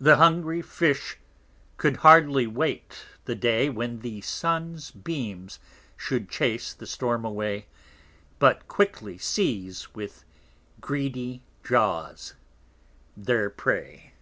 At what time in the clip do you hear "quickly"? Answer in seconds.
8.66-9.16